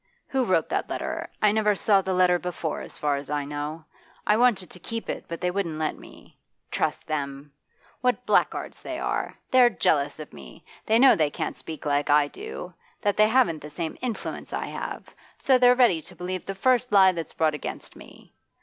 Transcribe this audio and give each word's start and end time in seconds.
Who 0.29 0.45
wrote 0.45 0.67
that 0.69 0.89
letter? 0.89 1.29
I 1.43 1.51
never 1.51 1.75
saw 1.75 2.01
the 2.01 2.15
letter 2.15 2.39
before, 2.39 2.81
as 2.81 2.97
far 2.97 3.17
as 3.17 3.29
I 3.29 3.45
know. 3.45 3.85
I 4.25 4.35
wanted 4.35 4.71
to 4.71 4.79
keep 4.79 5.09
it, 5.11 5.25
but 5.27 5.41
they 5.41 5.51
wouldn't 5.51 5.77
let 5.77 5.95
me 5.95 6.39
trust 6.71 7.05
them! 7.05 7.53
What 7.99 8.25
black 8.25 8.49
guards 8.49 8.81
they 8.81 8.97
are 8.97 9.35
I 9.35 9.37
They're 9.51 9.69
jealous 9.69 10.19
of 10.19 10.33
me. 10.33 10.65
They 10.87 10.97
know 10.97 11.15
they 11.15 11.29
can't 11.29 11.55
speak 11.55 11.85
like 11.85 12.09
I 12.09 12.27
do, 12.29 12.73
that 13.03 13.15
they 13.15 13.27
haven't 13.27 13.61
the 13.61 13.69
same 13.69 13.95
influence 14.01 14.51
I 14.53 14.65
have. 14.65 15.13
So 15.37 15.59
they're 15.59 15.75
ready 15.75 16.01
to 16.01 16.15
believe 16.15 16.47
the 16.47 16.55
first 16.55 16.91
lie 16.91 17.11
that's 17.11 17.33
brought 17.33 17.53
against 17.53 17.95
me. 17.95 18.33